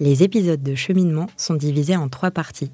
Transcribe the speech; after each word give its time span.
Les 0.00 0.22
épisodes 0.22 0.62
de 0.62 0.74
cheminement 0.74 1.26
sont 1.36 1.54
divisés 1.54 1.96
en 1.96 2.08
trois 2.08 2.30
parties. 2.30 2.70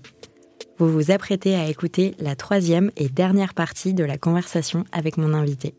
Vous 0.79 0.91
vous 0.91 1.11
apprêtez 1.11 1.55
à 1.55 1.69
écouter 1.69 2.15
la 2.19 2.37
troisième 2.37 2.91
et 2.97 3.09
dernière 3.09 3.55
partie 3.55 3.95
de 3.95 4.05
la 4.05 4.19
conversation 4.19 4.85
avec 4.93 5.17
mon 5.17 5.33
invité. 5.33 5.75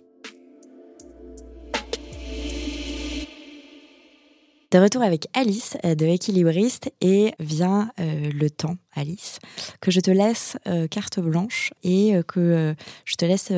De 4.72 4.80
retour 4.80 5.04
avec 5.04 5.28
Alice 5.34 5.78
euh, 5.86 5.96
de 5.96 6.06
Équilibriste 6.06 6.92
et 7.00 7.34
vient 7.40 7.92
euh, 8.00 8.30
le 8.34 8.50
temps, 8.50 8.76
Alice, 8.94 9.40
que 9.80 9.92
je 9.92 10.00
te 10.00 10.12
laisse 10.12 10.58
euh, 10.68 10.88
carte 10.88 11.20
blanche 11.20 11.72
et 11.84 12.16
que 12.28 12.76
je 13.06 13.16
te 13.16 13.24
laisse 13.24 13.54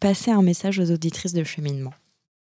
passer 0.00 0.30
un 0.30 0.42
message 0.42 0.78
aux 0.78 0.90
auditrices 0.90 1.34
de 1.34 1.44
cheminement. 1.44 1.92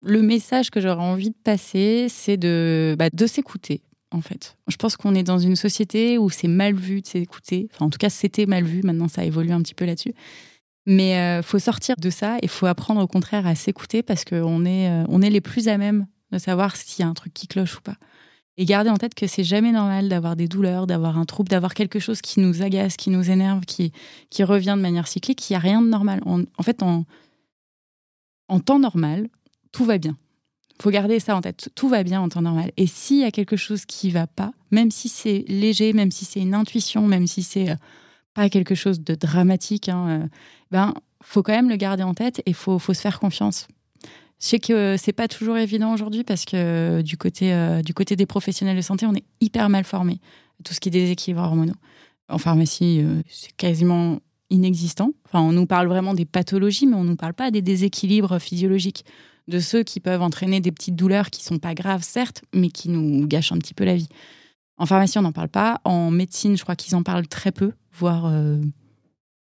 Le 0.02 0.22
message 0.22 0.70
que 0.70 0.80
j'aurais 0.80 1.04
envie 1.04 1.32
de 1.32 1.38
passer, 1.44 2.08
c'est 2.10 2.38
de, 2.38 2.96
bah, 2.98 3.10
de 3.12 3.28
s'écouter, 3.28 3.82
en 4.12 4.22
fait. 4.22 4.56
Je 4.68 4.78
pense 4.78 4.96
qu'on 4.96 5.14
est 5.14 5.24
dans 5.24 5.40
une 5.40 5.56
société 5.56 6.18
où 6.18 6.30
c'est 6.30 6.48
mal 6.48 6.74
vu 6.74 7.02
de 7.02 7.08
s'écouter. 7.08 7.68
Enfin, 7.74 7.86
en 7.86 7.90
tout 7.90 7.98
cas, 7.98 8.10
c'était 8.10 8.46
mal 8.46 8.64
vu. 8.64 8.82
Maintenant, 8.84 9.08
ça 9.08 9.26
évolue 9.26 9.52
un 9.52 9.62
petit 9.62 9.76
peu 9.76 9.86
là-dessus. 9.86 10.14
Mais 10.86 11.38
il 11.40 11.44
faut 11.44 11.60
sortir 11.60 11.96
de 12.00 12.10
ça 12.10 12.38
et 12.42 12.48
faut 12.48 12.66
apprendre 12.66 13.02
au 13.02 13.08
contraire 13.08 13.46
à 13.46 13.54
s'écouter 13.54 14.02
parce 14.02 14.26
qu'on 14.26 14.66
est, 14.66 14.90
on 15.10 15.22
est 15.22 15.30
les 15.30 15.42
plus 15.42 15.68
à 15.68 15.78
même 15.78 16.08
de 16.32 16.38
savoir 16.38 16.76
s'il 16.76 17.04
y 17.04 17.06
a 17.06 17.10
un 17.10 17.14
truc 17.14 17.34
qui 17.34 17.48
cloche 17.48 17.78
ou 17.78 17.82
pas. 17.82 17.96
Et 18.58 18.66
garder 18.66 18.90
en 18.90 18.98
tête 18.98 19.16
que 19.16 19.28
c'est 19.28 19.44
jamais 19.44 19.72
normal 19.72 20.10
d'avoir 20.10 20.36
des 20.36 20.48
douleurs, 20.48 20.88
d'avoir 20.88 21.18
un 21.18 21.26
trouble, 21.26 21.50
d'avoir 21.50 21.74
quelque 21.74 22.00
chose 22.00 22.22
qui 22.22 22.40
nous 22.40 22.62
agace, 22.62 22.98
qui 22.98 23.10
nous 23.10 23.30
énerve, 23.30 23.66
qui, 23.66 23.92
qui 24.30 24.44
revient 24.44 24.74
de 24.76 24.82
manière 24.82 25.08
cyclique. 25.08 25.50
Il 25.50 25.54
n'y 25.54 25.58
a 25.58 25.60
rien 25.60 25.82
de 25.82 25.88
normal. 25.88 26.22
En, 26.26 26.64
fait, 26.64 26.84
en 26.84 27.06
temps 28.60 28.80
normal, 28.80 29.30
tout 29.72 29.86
va 29.86 29.98
bien. 29.98 30.18
faut 30.82 30.90
garder 30.90 31.20
ça 31.20 31.36
en 31.36 31.42
tête. 31.42 31.70
Tout 31.76 31.90
va 31.90 32.04
bien 32.04 32.22
en 32.22 32.30
temps 32.30 32.42
normal. 32.42 32.72
Et 32.78 32.88
s'il 32.88 33.20
y 33.20 33.24
a 33.24 33.32
quelque 33.32 33.58
chose 33.58 33.86
qui 33.86 34.12
va 34.12 34.28
pas, 34.28 34.52
même 34.72 34.92
si 34.92 35.10
c'est 35.10 35.44
léger, 35.48 35.94
même 35.94 36.12
si 36.12 36.26
c'est 36.26 36.40
une 36.40 36.54
intuition, 36.54 37.08
même 37.08 37.28
si 37.28 37.44
c'est 37.44 37.72
euh, 37.72 37.76
pas 38.34 38.50
quelque 38.50 38.76
chose 38.76 39.02
de 39.02 39.16
dramatique, 39.16 39.90
hein, 39.90 40.08
euh, 40.10 40.28
ben 40.72 40.94
faut 41.22 41.44
quand 41.44 41.54
même 41.54 41.70
le 41.70 41.76
garder 41.76 42.04
en 42.04 42.14
tête 42.14 42.42
et 42.46 42.54
faut, 42.54 42.80
faut 42.80 42.94
se 42.94 43.02
faire 43.02 43.20
confiance. 43.20 43.68
Je 44.40 44.48
sais 44.48 44.60
que 44.60 44.96
c'est 44.98 45.12
pas 45.12 45.28
toujours 45.28 45.58
évident 45.58 45.94
aujourd'hui 45.94 46.24
parce 46.24 46.46
que 46.46 47.02
du 47.02 47.18
côté, 47.18 47.54
euh, 47.54 47.82
du 47.82 47.94
côté 47.94 48.16
des 48.16 48.26
professionnels 48.26 48.78
de 48.78 48.82
santé, 48.82 49.06
on 49.06 49.14
est 49.14 49.26
hyper 49.42 49.68
mal 49.68 49.84
formé. 49.84 50.22
Tout 50.64 50.74
ce 50.74 50.80
qui 50.80 50.88
est 50.90 50.92
déséquilibre 50.92 51.42
hormonaux. 51.42 51.76
En 52.30 52.38
pharmacie, 52.38 53.02
c'est 53.28 53.56
quasiment 53.56 54.20
inexistant. 54.50 55.12
Enfin, 55.26 55.42
on 55.42 55.52
nous 55.52 55.66
parle 55.66 55.88
vraiment 55.88 56.14
des 56.14 56.26
pathologies, 56.26 56.88
mais 56.88 56.96
on 56.96 57.04
nous 57.04 57.16
parle 57.16 57.34
pas 57.34 57.52
des 57.52 57.62
déséquilibres 57.62 58.40
physiologiques, 58.40 59.06
de 59.50 59.60
ceux 59.60 59.84
qui 59.84 60.00
peuvent 60.00 60.22
entraîner 60.22 60.62
des 60.62 60.72
petites 60.72 60.96
douleurs 60.96 61.30
qui 61.30 61.44
sont 61.44 61.60
pas 61.60 61.74
graves, 61.74 62.04
certes, 62.04 62.44
mais 62.54 62.70
qui 62.70 62.90
nous 62.90 63.28
gâchent 63.28 63.52
un 63.52 63.58
petit 63.58 63.74
peu 63.74 63.84
la 63.84 63.96
vie. 63.96 64.08
En 64.78 64.86
pharmacie, 64.86 65.18
on 65.18 65.24
n'en 65.24 65.34
parle 65.34 65.50
pas. 65.50 65.82
En 65.84 66.10
médecine, 66.10 66.56
je 66.56 66.64
crois 66.64 66.76
qu'ils 66.76 66.96
en 66.96 67.04
parlent 67.04 67.28
très 67.28 67.52
peu, 67.52 67.74
voire 67.92 68.28
euh, 68.28 68.62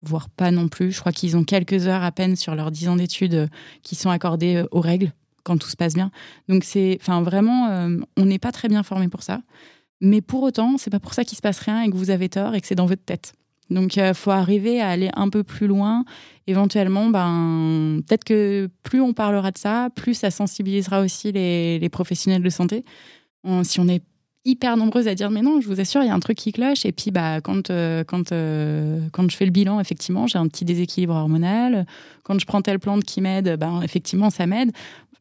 voire 0.02 0.30
pas 0.30 0.50
non 0.50 0.68
plus. 0.68 0.92
Je 0.92 1.00
crois 1.00 1.12
qu'ils 1.12 1.38
ont 1.38 1.44
quelques 1.44 1.88
heures 1.88 2.04
à 2.04 2.12
peine 2.12 2.36
sur 2.36 2.56
leurs 2.56 2.72
10 2.72 2.90
ans 2.90 2.96
d'études 2.96 3.36
euh, 3.36 3.48
qui 3.84 3.96
sont 3.96 4.10
accordées 4.10 4.56
euh, 4.56 4.68
aux 4.72 4.82
règles 4.82 5.14
quand 5.44 5.58
tout 5.58 5.70
se 5.70 5.78
passe 5.78 5.94
bien. 5.94 6.12
Donc 6.50 6.64
c'est, 6.64 7.00
vraiment, 7.08 7.70
on 8.18 8.26
n'est 8.26 8.38
pas 8.38 8.52
très 8.52 8.68
bien 8.68 8.84
formé 8.84 9.08
pour 9.08 9.24
ça. 9.24 9.42
Mais 10.02 10.20
pour 10.20 10.44
autant, 10.44 10.78
c'est 10.78 10.90
pas 10.90 11.00
pour 11.00 11.14
ça 11.14 11.24
qu'il 11.24 11.38
se 11.38 11.42
passe 11.42 11.60
rien 11.60 11.84
et 11.84 11.90
que 11.90 11.96
vous 11.96 12.10
avez 12.10 12.28
tort 12.28 12.54
et 12.54 12.60
que 12.60 12.68
c'est 12.68 12.76
dans 12.76 12.86
votre 12.86 13.06
tête. 13.06 13.34
Donc 13.70 13.96
il 13.96 14.14
faut 14.14 14.32
arriver 14.32 14.82
à 14.82 14.90
aller 14.90 15.10
un 15.16 15.30
peu 15.30 15.44
plus 15.44 15.68
loin. 15.68 16.06
Éventuellement, 16.48 17.10
ben 17.10 18.02
peut-être 18.08 18.24
que 18.24 18.70
plus 18.84 19.02
on 19.02 19.14
parlera 19.14 19.52
de 19.52 19.58
ça, 19.58 19.90
plus 19.96 20.14
ça 20.14 20.32
sensibilisera 20.32 21.02
aussi 21.02 21.32
les, 21.32 21.80
les 21.80 21.90
professionnels 21.90 22.44
de 22.44 22.50
santé. 22.50 22.86
si 23.64 23.80
on 23.80 23.88
est 23.88 24.04
hyper 24.48 24.78
nombreuses 24.78 25.08
à 25.08 25.16
dire 25.16 25.30
mais 25.30 25.42
non, 25.42 25.62
je 25.62 25.68
vous 25.68 25.80
assure, 25.80 26.02
il 26.02 26.08
y 26.08 26.10
a 26.10 26.14
un 26.14 26.20
truc 26.20 26.38
qui 26.38 26.52
cloche. 26.52 26.86
Et 26.86 26.92
puis 26.92 27.12
bah 27.12 27.42
quand 27.42 27.70
euh, 27.70 28.04
quand 28.04 28.32
euh, 28.32 29.02
quand 29.12 29.30
je 29.30 29.36
fais 29.36 29.46
le 29.46 29.52
bilan, 29.52 29.80
effectivement, 29.80 30.26
j'ai 30.26 30.40
un 30.40 30.48
petit 30.48 30.66
déséquilibre 30.66 31.14
hormonal. 31.14 31.86
Quand 32.24 32.40
je 32.40 32.46
prends 32.46 32.62
telle 32.62 32.80
plante 32.80 33.04
qui 33.04 33.22
m'aide, 33.22 33.58
ben 33.58 33.82
effectivement, 33.84 34.30
ça 34.30 34.48
m'aide. 34.48 34.72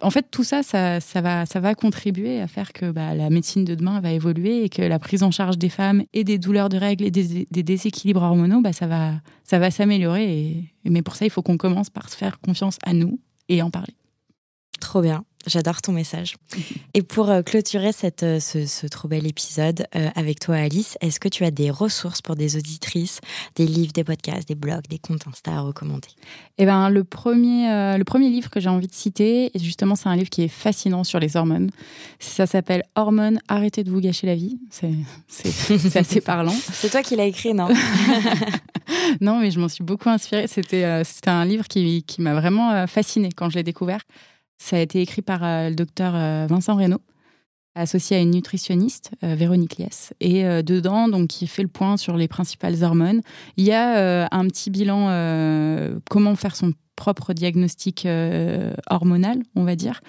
En 0.00 0.10
fait, 0.10 0.26
tout 0.30 0.44
ça, 0.44 0.62
ça, 0.62 1.00
ça, 1.00 1.22
va, 1.22 1.46
ça 1.46 1.58
va 1.58 1.74
contribuer 1.74 2.40
à 2.42 2.46
faire 2.48 2.74
que 2.74 2.90
bah, 2.90 3.14
la 3.14 3.30
médecine 3.30 3.64
de 3.64 3.74
demain 3.74 4.00
va 4.00 4.12
évoluer 4.12 4.64
et 4.64 4.68
que 4.68 4.82
la 4.82 4.98
prise 4.98 5.22
en 5.22 5.30
charge 5.30 5.56
des 5.56 5.70
femmes 5.70 6.04
et 6.12 6.22
des 6.22 6.36
douleurs 6.38 6.68
de 6.68 6.76
règles 6.76 7.04
et 7.04 7.10
des, 7.10 7.46
déséquilibres 7.62 8.22
hormonaux, 8.22 8.60
bah, 8.60 8.74
ça 8.74 8.86
va, 8.86 9.12
ça 9.44 9.58
va 9.58 9.70
s'améliorer. 9.70 10.64
mais 10.84 11.00
pour 11.00 11.16
ça, 11.16 11.24
il 11.24 11.30
faut 11.30 11.40
qu'on 11.40 11.56
commence 11.56 11.88
par 11.88 12.10
se 12.10 12.16
faire 12.16 12.40
confiance 12.40 12.76
à 12.84 12.92
nous 12.92 13.18
et 13.48 13.62
en 13.62 13.70
parler. 13.70 13.94
Trop 14.80 15.00
bien. 15.00 15.24
J'adore 15.46 15.80
ton 15.80 15.92
message. 15.92 16.34
Et 16.94 17.02
pour 17.02 17.30
euh, 17.30 17.42
clôturer 17.42 17.92
cette, 17.92 18.24
euh, 18.24 18.40
ce, 18.40 18.86
trop 18.88 19.06
bel 19.06 19.26
épisode 19.26 19.86
euh, 19.94 20.08
avec 20.16 20.40
toi, 20.40 20.56
Alice, 20.56 20.98
est-ce 21.00 21.20
que 21.20 21.28
tu 21.28 21.44
as 21.44 21.52
des 21.52 21.70
ressources 21.70 22.20
pour 22.20 22.34
des 22.34 22.56
auditrices, 22.56 23.20
des 23.54 23.66
livres, 23.66 23.92
des 23.92 24.02
podcasts, 24.02 24.48
des 24.48 24.56
blogs, 24.56 24.88
des 24.90 24.98
comptes 24.98 25.26
Insta 25.28 25.52
à 25.52 25.60
recommander? 25.60 26.08
Eh 26.58 26.66
ben, 26.66 26.90
le 26.90 27.04
premier, 27.04 27.96
le 27.96 28.04
premier 28.04 28.28
livre 28.28 28.50
que 28.50 28.58
j'ai 28.58 28.68
envie 28.68 28.88
de 28.88 28.94
citer, 28.94 29.52
justement, 29.54 29.94
c'est 29.94 30.08
un 30.08 30.16
livre 30.16 30.30
qui 30.30 30.42
est 30.42 30.48
fascinant 30.48 31.04
sur 31.04 31.20
les 31.20 31.36
hormones. 31.36 31.70
Ça 32.18 32.46
s'appelle 32.46 32.82
Hormones, 32.96 33.38
arrêtez 33.46 33.84
de 33.84 33.90
vous 33.90 34.00
gâcher 34.00 34.26
la 34.26 34.34
vie. 34.34 34.58
C'est 34.70 35.96
assez 35.96 36.20
parlant. 36.22 36.54
c'est 36.72 36.90
toi 36.90 37.02
qui 37.02 37.14
l'as 37.14 37.26
écrit, 37.26 37.54
non? 37.54 37.68
Non, 39.20 39.40
mais 39.40 39.50
je 39.50 39.58
m'en 39.58 39.68
suis 39.68 39.82
beaucoup 39.82 40.08
inspirée. 40.08 40.46
C'était 40.46 40.84
un 40.84 41.44
livre 41.44 41.66
qui, 41.66 42.04
qui 42.04 42.22
m'a 42.22 42.34
vraiment 42.34 42.86
fascinée 42.86 43.30
quand 43.34 43.50
je 43.50 43.56
l'ai 43.56 43.64
découvert. 43.64 44.00
Ça 44.58 44.76
a 44.76 44.80
été 44.80 45.00
écrit 45.00 45.22
par 45.22 45.44
euh, 45.44 45.68
le 45.68 45.74
docteur 45.74 46.14
euh, 46.14 46.46
Vincent 46.48 46.74
Reynaud, 46.76 47.00
associé 47.74 48.16
à 48.16 48.20
une 48.20 48.30
nutritionniste, 48.30 49.12
euh, 49.22 49.34
Véronique 49.34 49.78
Liès. 49.78 50.12
Et 50.20 50.44
dedans, 50.62 51.08
donc, 51.08 51.42
il 51.42 51.48
fait 51.48 51.62
le 51.62 51.68
point 51.68 51.96
sur 51.96 52.16
les 52.16 52.28
principales 52.28 52.82
hormones. 52.82 53.20
Il 53.56 53.64
y 53.64 53.72
a 53.72 54.28
un 54.30 54.46
petit 54.48 54.70
bilan, 54.70 56.00
comment 56.10 56.34
faire 56.36 56.56
son 56.56 56.72
propre 56.96 57.34
diagnostic 57.34 58.08
hormonal, 58.88 59.42
on 59.54 59.64
va 59.64 59.76
dire. 59.76 60.00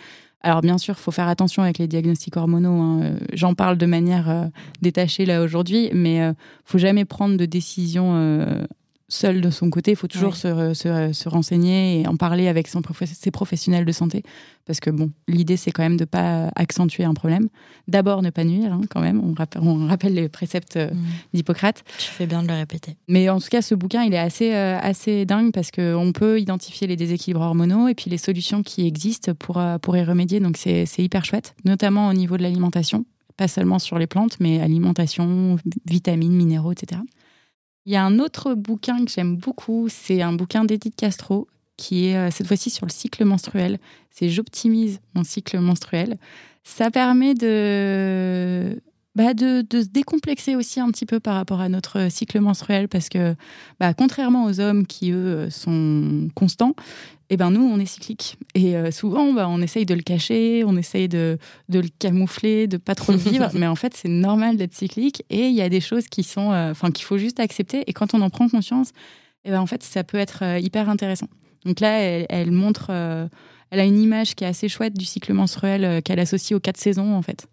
Alors 0.42 0.62
bien 0.62 0.78
sûr, 0.78 0.96
il 0.98 1.02
faut 1.02 1.12
faire 1.12 1.28
attention 1.28 1.64
avec 1.64 1.78
les 1.78 1.88
diagnostics 1.88 2.38
hormonaux. 2.38 2.80
Hein. 2.80 3.18
J'en 3.34 3.54
parle 3.54 3.78
de 3.78 3.86
manière 3.86 4.50
détachée 4.82 5.26
là 5.26 5.42
aujourd'hui, 5.42 5.90
mais 5.94 6.18
il 6.18 6.36
faut 6.64 6.78
jamais 6.78 7.04
prendre 7.04 7.36
de 7.36 7.46
décision 7.46 8.66
seul 9.10 9.42
de 9.42 9.50
son 9.50 9.70
côté. 9.70 9.92
Il 9.92 9.98
faut 9.98 10.08
toujours 10.08 10.36
se, 10.36 10.74
se, 10.74 11.30
renseigner 11.30 12.02
et 12.02 12.08
en 12.08 12.18
parler 12.18 12.48
avec 12.48 12.68
son 12.68 12.82
ses 13.06 13.32
professionnels 13.32 13.86
de 13.86 13.92
santé. 13.92 14.24
Parce 14.66 14.80
que, 14.82 14.90
bon, 14.90 15.12
l'idée, 15.28 15.56
c'est 15.56 15.72
quand 15.72 15.84
même 15.84 15.96
de 15.96 16.04
ne 16.04 16.06
pas 16.06 16.52
accentuer 16.56 17.06
un 17.06 17.14
problème. 17.14 17.48
D'abord, 17.88 18.22
ne 18.22 18.30
pas 18.30 18.44
nuire, 18.44 18.74
hein, 18.74 18.82
quand 18.90 19.00
même. 19.00 19.22
On 19.24 19.34
rappelle, 19.34 19.62
on 19.64 19.88
rappelle 19.88 20.14
les 20.14 20.28
préceptes 20.28 20.76
euh, 20.76 20.92
mm. 20.92 21.06
d'Hippocrate. 21.34 21.84
Tu 21.98 22.10
fais 22.10 22.26
bien 22.26 22.44
de 22.44 22.48
le 22.50 22.54
répéter. 22.54 22.98
Mais 23.08 23.30
en 23.30 23.40
tout 23.40 23.48
cas, 23.50 23.62
ce 23.62 23.76
bouquin, 23.76 24.04
il 24.04 24.14
est 24.14 24.20
assez, 24.20 24.54
euh, 24.54 24.78
assez 24.82 25.26
dingue 25.26 25.54
parce 25.54 25.72
qu'on 25.72 26.12
peut 26.14 26.40
identifier 26.40 26.88
les 26.88 26.98
déséquilibres 26.98 27.42
hormonaux 27.42 27.88
et 27.88 27.96
puis 27.96 28.10
les 28.10 28.18
solutions 28.18 28.62
qui 28.62 28.86
existent 28.86 29.34
pour, 29.34 29.58
euh, 29.58 29.78
pour 29.78 29.96
y 29.96 30.04
remédier. 30.04 30.42
Donc, 30.42 30.58
c'est 30.58 30.86
hyper 30.98 31.24
chouette, 31.24 31.56
notamment 31.64 32.10
au 32.10 32.14
niveau 32.14 32.36
de 32.36 32.44
l'alimentation. 32.44 33.06
Pas 33.38 33.48
seulement 33.48 33.80
sur 33.80 34.00
les 34.00 34.08
plantes, 34.08 34.38
mais 34.40 34.60
alimentation, 34.62 35.58
vitamines, 35.86 36.34
minéraux, 36.34 36.74
etc. 36.74 37.02
Il 37.88 37.94
y 37.94 37.96
a 37.96 38.04
un 38.04 38.20
autre 38.20 38.54
bouquin 38.54 39.06
que 39.06 39.10
j'aime 39.10 39.38
beaucoup, 39.38 39.88
c'est 39.90 40.22
un 40.22 40.34
bouquin 40.34 40.66
d'Edith 40.66 40.98
Castro 40.98 41.48
qui 41.78 42.08
est 42.08 42.18
euh, 42.18 42.30
cette 42.32 42.46
fois-ci 42.46 42.70
sur 42.70 42.86
le 42.86 42.92
cycle 42.92 43.24
menstruel. 43.24 43.80
C'est 44.12 44.28
J'optimise 44.28 45.00
mon 45.16 45.24
cycle 45.24 45.58
menstruel. 45.60 46.18
Ça 46.66 46.92
permet 46.92 47.34
de, 47.34 48.82
bah 49.16 49.34
de, 49.34 49.62
de, 49.62 49.84
se 49.84 49.88
décomplexer 49.88 50.58
aussi 50.58 50.82
un 50.82 50.92
petit 50.92 51.06
peu 51.06 51.22
par 51.22 51.36
rapport 51.36 51.62
à 51.62 51.70
notre 51.70 52.12
cycle 52.12 52.42
menstruel 52.42 52.90
parce 52.90 53.08
que, 53.08 53.36
bah, 53.80 53.94
contrairement 53.94 54.44
aux 54.44 54.60
hommes 54.60 54.86
qui, 54.86 55.14
eux, 55.14 55.50
sont 55.50 56.28
constants, 56.36 56.76
eh 57.30 57.38
ben 57.38 57.52
nous, 57.52 57.62
on 57.62 57.80
est 57.80 57.86
cyclique. 57.86 58.38
Et 58.56 58.76
euh, 58.76 58.92
souvent, 58.92 59.34
bah, 59.34 59.48
on 59.50 59.62
essaye 59.62 59.86
de 59.86 59.94
le 59.94 60.02
cacher, 60.02 60.64
on 60.66 60.78
essaye 60.78 61.10
de, 61.10 61.38
de 61.68 61.80
le 61.80 61.90
camoufler, 62.00 62.68
de 62.68 62.78
pas 62.78 62.96
trop 62.96 63.12
le 63.12 63.18
vivre. 63.18 63.50
mais 63.54 63.68
en 63.68 63.76
fait, 63.76 63.94
c'est 63.96 64.08
normal 64.08 64.56
d'être 64.56 64.74
cyclique. 64.74 65.24
Et 65.30 65.48
il 65.48 65.54
y 65.54 65.62
a 65.62 65.70
des 65.70 65.82
choses 65.82 66.08
qui 66.08 66.24
sont, 66.24 66.52
euh, 66.52 66.72
enfin, 66.72 66.92
qu'il 66.92 67.06
faut 67.06 67.18
juste 67.18 67.40
accepter. 67.40 67.84
Et 67.88 67.94
quand 67.94 68.14
on 68.14 68.22
en 68.22 68.30
prend 68.30 68.48
conscience, 68.48 68.92
eh 69.44 69.52
ben, 69.52 69.60
en 69.60 69.66
fait, 69.66 69.84
ça 69.84 70.04
peut 70.04 70.18
être 70.18 70.44
euh, 70.44 70.60
hyper 70.60 70.90
intéressant. 70.90 71.28
Donc 71.66 71.82
là, 71.82 72.00
elle, 72.00 72.52
montre, 72.52 72.92
elle 72.92 73.80
a 73.80 73.84
une 73.84 74.00
image 74.00 74.36
qui 74.36 74.46
est 74.46 74.48
assez 74.48 74.70
chouette 74.70 74.98
du 74.98 75.04
cycle 75.04 75.34
menstruel 75.34 76.02
qu'elle 76.02 76.20
associe 76.20 76.56
aux 76.56 76.62
quatre 76.62 76.78
saisons, 76.78 77.14
en 77.14 77.22
fait 77.22 77.46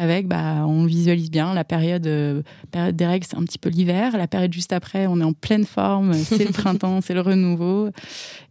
avec, 0.00 0.26
bah, 0.26 0.64
on 0.66 0.86
visualise 0.86 1.30
bien 1.30 1.52
la 1.52 1.62
période, 1.62 2.06
euh, 2.06 2.42
période 2.70 2.96
des 2.96 3.04
règles, 3.04 3.26
c'est 3.28 3.36
un 3.36 3.44
petit 3.44 3.58
peu 3.58 3.68
l'hiver. 3.68 4.16
La 4.16 4.26
période 4.26 4.50
juste 4.50 4.72
après, 4.72 5.06
on 5.06 5.20
est 5.20 5.24
en 5.24 5.34
pleine 5.34 5.66
forme, 5.66 6.14
c'est 6.14 6.46
le 6.46 6.52
printemps, 6.52 7.02
c'est 7.02 7.12
le 7.12 7.20
renouveau. 7.20 7.90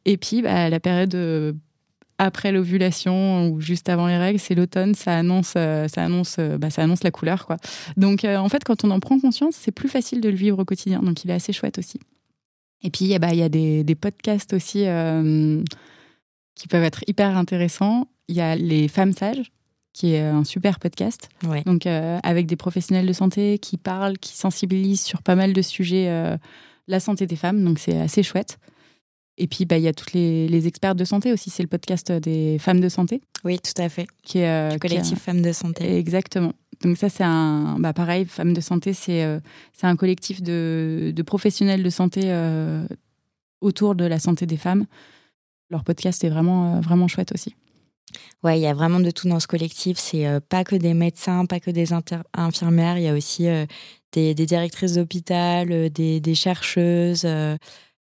Et 0.06 0.18
puis, 0.18 0.44
bah, 0.44 0.70
la 0.70 0.80
période 0.80 1.16
euh, 1.16 1.54
après 2.20 2.52
l'ovulation 2.52 3.50
ou 3.50 3.62
juste 3.62 3.90
avant 3.90 4.06
les 4.06 4.18
règles, 4.18 4.38
c'est 4.38 4.54
l'automne, 4.54 4.94
ça 4.94 5.18
annonce, 5.18 5.56
euh, 5.58 5.88
ça 5.88 6.04
annonce, 6.04 6.38
bah, 6.38 6.70
ça 6.70 6.84
annonce 6.84 7.04
la 7.04 7.10
couleur, 7.10 7.48
quoi. 7.48 7.58
Donc, 7.98 8.26
en 8.26 8.48
fait, 8.48 8.64
quand 8.64 8.84
on 8.84 8.92
en 8.92 9.00
prend 9.00 9.20
conscience, 9.20 9.56
c'est 9.56 9.72
plus 9.72 9.90
facile 9.90 10.22
de 10.22 10.30
le 10.30 10.36
vivre 10.36 10.60
au 10.60 10.66
quotidien. 10.66 11.00
Donc, 11.00 11.24
il 11.24 11.32
est 11.32 11.34
assez 11.36 11.52
chouette 11.52 11.80
aussi. 11.80 12.00
Et 12.84 12.92
puis, 12.92 13.18
bah, 13.18 13.30
il 13.32 13.40
y 13.40 13.44
a 13.44 13.50
des, 13.50 13.84
des 13.84 13.96
podcasts 13.96 14.54
aussi 14.54 14.86
qui 16.54 16.68
peuvent 16.68 16.84
être 16.84 17.04
hyper 17.08 17.36
intéressants. 17.36 18.08
Il 18.28 18.36
y 18.36 18.42
a 18.42 18.56
les 18.56 18.88
femmes 18.88 19.14
sages 19.14 19.52
qui 19.94 20.14
est 20.14 20.22
un 20.22 20.44
super 20.44 20.80
podcast. 20.80 21.30
Donc, 21.66 21.86
avec 21.86 22.46
des 22.46 22.56
professionnels 22.56 23.06
de 23.06 23.14
santé 23.14 23.58
qui 23.60 23.78
parlent, 23.78 24.18
qui 24.18 24.36
sensibilisent 24.36 25.02
sur 25.02 25.22
pas 25.22 25.36
mal 25.36 25.54
de 25.54 25.62
sujets, 25.62 26.38
la 26.88 27.00
santé 27.00 27.28
des 27.28 27.36
femmes. 27.36 27.64
Donc, 27.64 27.80
c'est 27.80 28.00
assez 28.00 28.24
chouette. 28.24 28.60
Et 29.38 29.48
puis, 29.48 29.66
bah, 29.66 29.78
il 29.78 29.84
y 29.84 29.88
a 29.88 29.94
toutes 29.94 30.14
les, 30.14 30.68
experts 30.68 30.96
de 30.96 31.06
santé 31.06 31.32
aussi. 31.32 31.50
C'est 31.50 31.64
le 31.64 31.70
podcast 31.70 32.12
des 32.12 32.58
femmes 32.60 32.82
de 32.82 32.90
santé. 32.90 33.22
Oui, 33.44 33.60
tout 33.60 33.82
à 33.82 33.90
fait. 33.90 34.08
Qui 34.24 34.40
est, 34.40 34.74
le 34.74 34.80
collectif 34.80 35.20
Femmes 35.20 35.42
de 35.42 35.52
santé. 35.52 35.98
Exactement. 35.98 36.54
Donc 36.82 36.98
ça, 36.98 37.10
c'est 37.10 37.24
un... 37.24 37.78
Bah, 37.80 37.94
pareil, 37.94 38.26
Femmes 38.26 38.54
de 38.54 38.62
santé, 38.62 38.94
c'est 38.94 39.40
c'est 39.74 39.88
un 39.88 39.96
collectif 39.96 40.42
de, 40.42 41.12
de, 41.16 41.22
professionnels 41.24 41.84
de 41.84 41.90
santé 41.90 42.32
autour 43.62 43.96
de 43.96 44.06
la 44.06 44.20
santé 44.20 44.46
des 44.46 44.58
femmes. 44.58 44.86
Leur 45.70 45.84
podcast 45.84 46.24
est 46.24 46.30
vraiment, 46.30 46.80
vraiment 46.82 47.08
chouette 47.08 47.32
aussi. 47.34 47.56
Ouais, 48.44 48.60
il 48.60 48.62
y 48.62 48.68
a 48.68 48.74
vraiment 48.74 49.00
de 49.00 49.12
tout 49.12 49.28
dans 49.28 49.40
ce 49.40 49.48
collectif. 49.48 49.98
C'est 49.98 50.26
euh, 50.28 50.40
pas 50.40 50.64
que 50.64 50.76
des 50.76 50.94
médecins, 50.94 51.46
pas 51.46 51.60
que 51.60 51.72
des 51.72 51.90
infirmières. 52.34 52.98
Il 52.98 53.04
y 53.04 53.08
a 53.08 53.14
aussi 53.14 53.48
euh, 53.48 53.66
des, 54.14 54.34
directrices 54.34 54.94
d'hôpital, 54.94 55.72
euh, 55.72 55.90
des, 55.90 56.20
des, 56.20 56.36
chercheuses, 56.36 57.28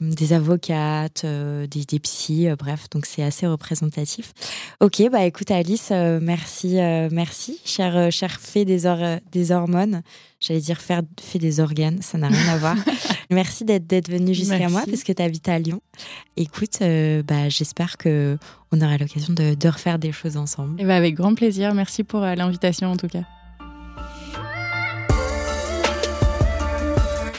des 0.01 0.33
avocates, 0.33 1.25
des, 1.25 1.85
des 1.85 1.99
psys, 1.99 2.49
bref. 2.59 2.89
Donc 2.91 3.07
c'est 3.07 3.23
assez 3.23 3.47
représentatif. 3.47 4.33
Ok, 4.81 5.03
bah 5.11 5.25
écoute 5.25 5.51
Alice, 5.51 5.91
merci, 5.91 6.75
merci, 7.11 7.61
cher, 7.65 8.13
cher 8.13 8.41
fait 8.41 8.65
des, 8.65 8.83
des 9.33 9.53
hormones. 9.53 10.03
J'allais 10.41 10.61
dire 10.61 10.81
faire 10.81 11.03
fait 11.21 11.41
des 11.41 11.59
organes, 11.59 12.01
ça 12.01 12.17
n'a 12.17 12.29
rien 12.29 12.53
à 12.53 12.59
voir. 12.59 12.77
merci 13.31 13.65
d'être 13.65 14.09
venue 14.09 14.35
jusqu'à 14.35 14.69
moi 14.69 14.83
parce 14.89 15.03
que 15.03 15.13
tu 15.13 15.23
habites 15.23 15.49
à 15.49 15.59
Lyon. 15.59 15.81
Écoute, 16.37 16.79
bah 17.27 17.49
j'espère 17.49 17.97
que 17.97 18.39
on 18.73 18.81
aura 18.81 18.99
l'occasion 18.99 19.33
de, 19.35 19.69
refaire 19.69 19.99
des 19.99 20.13
choses 20.13 20.37
ensemble. 20.37 20.79
Et 20.81 20.85
eh 20.85 20.87
ben, 20.87 20.95
avec 20.95 21.15
grand 21.15 21.35
plaisir. 21.35 21.75
Merci 21.75 22.05
pour 22.05 22.23
euh, 22.23 22.35
l'invitation 22.35 22.91
en 22.91 22.97
tout 22.97 23.09
cas. 23.09 23.23